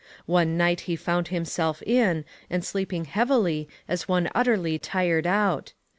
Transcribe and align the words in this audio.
One 0.25 0.57
night 0.57 0.79
he 0.89 0.95
found 0.95 1.27
him 1.27 1.45
in, 1.85 2.25
and 2.49 2.65
sleeping 2.65 3.05
heavily 3.05 3.69
as 3.87 4.07
one 4.07 4.31
utterly 4.33 4.79
tired 4.79 5.27
out. 5.27 5.73